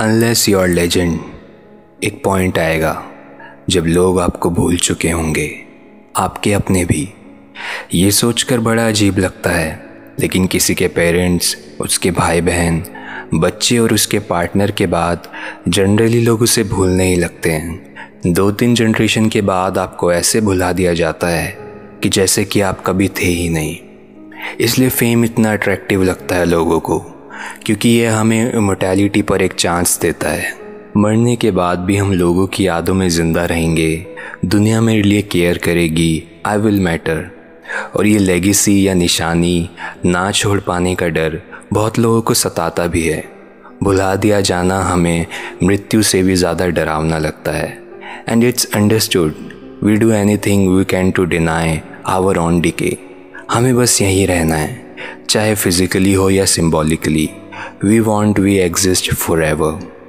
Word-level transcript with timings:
Unless 0.00 0.48
your 0.48 0.68
legend 0.68 1.18
एक 2.04 2.24
point 2.24 2.58
आएगा, 2.58 3.04
जब 3.70 3.84
लोग 3.86 4.20
आपको 4.20 4.50
भूल 4.50 4.76
चुके 4.76 5.10
होंगे, 5.10 5.62
आपके 6.16 6.52
अपने 6.52 6.84
भी। 6.84 7.08
ये 7.94 8.10
सोचकर 8.10 8.60
बड़ा 8.60 8.88
अजीब 8.88 9.18
लगता 9.18 9.50
है, 9.50 9.86
लेकिन 10.20 10.46
किसी 10.46 10.74
के 10.74 10.88
पेरेंट्स 10.88 11.56
उसके 11.80 12.10
भाई 12.10 12.40
बहन 12.40 12.84
बच्चे 13.34 13.78
और 13.78 13.94
उसके 13.94 14.18
पार्टनर 14.18 14.70
के 14.70 14.86
बाद 14.86 15.28
जनरली 15.68 16.20
लोग 16.20 16.42
उसे 16.42 16.64
भूलने 16.64 17.04
ही 17.04 17.16
लगते 17.16 17.50
हैं। 17.50 17.94
दो 18.26 18.50
तीन 18.50 18.74
जनरेशन 18.74 19.28
के 19.28 19.40
बाद 19.40 19.78
आपको 19.78 20.12
ऐसे 20.12 20.40
भुला 20.40 20.72
दिया 20.72 20.94
जाता 20.94 21.26
है, 21.26 21.58
कि 22.02 22.08
जैसे 22.08 22.44
कि 22.44 22.60
आप 22.60 22.82
कभी 22.86 23.08
थे 23.08 23.26
ही 23.26 23.48
नहीं। 23.48 23.76
इसलिए 24.60 24.88
फेम 24.88 25.24
इतना 25.24 25.52
अट्रैक्टिव 25.52 26.02
लगता 26.02 26.36
है 26.36 26.44
लोगों 26.44 26.80
को। 26.80 27.19
क्योंकि 27.66 27.88
ये 27.88 28.06
हमें 28.06 28.52
इमोटैलिटी 28.52 29.22
पर 29.22 29.42
एक 29.42 29.52
चांस 29.54 29.98
देता 30.02 30.28
है। 30.28 30.52
मरने 30.96 31.34
के 31.36 31.50
बाद 31.50 31.78
भी 31.78 31.96
हम 31.96 32.12
लोगों 32.12 32.46
की 32.46 32.66
यादों 32.66 32.94
में 32.94 33.08
ज़िंदा 33.08 33.44
रहेंगे। 33.44 34.06
दुनिया 34.44 34.80
मेरे 34.80 35.02
लिए 35.02 35.22
केयर 35.22 35.58
करेगी। 35.58 36.22
आई 36.46 36.58
विल 36.58 36.80
मैटर 36.80 37.30
और 37.96 38.06
ये 38.06 38.18
लेगेसी 38.18 38.86
या 38.86 38.94
निशानी 38.94 39.68
ना 40.06 40.30
छोड़ 40.30 40.58
पाने 40.60 40.94
का 40.94 41.08
डर 41.08 41.40
बहुत 41.72 41.98
लोगों 41.98 42.22
को 42.22 42.34
सताता 42.34 42.86
भी 42.86 43.06
है। 43.06 43.22
भुला 43.82 44.14
दिया 44.16 44.40
जाना 44.40 44.80
हमें 44.82 45.26
मृत्यु 45.62 46.02
से 46.02 46.22
भी 46.22 46.34
ज़्यादा 46.34 46.66
डरावना 46.68 47.18
लगता 47.18 47.52
है। 47.52 47.78
And 48.28 48.44
it's 48.44 48.64
understood 48.74 49.34
we 49.84 49.96
do 49.96 50.10
anything 50.36 50.68
we 50.68 50.84
can 50.84 51.10
to 51.10 51.24
deny 51.24 51.80
our 52.08 52.38
own 52.38 52.60
decay 52.60 52.96
हमें 53.52 53.74
बस 53.76 54.00
यहीं 54.02 54.26
रहना 54.26 54.54
है। 54.54 54.89
चाहे 55.30 55.54
फिज़िकली 55.54 56.12
हो 56.12 56.28
या 56.30 56.44
symbolically 56.44 57.28
we 57.84 57.98
want 58.00 58.38
we 58.38 58.56
exist 58.58 59.12
forever 59.44 59.99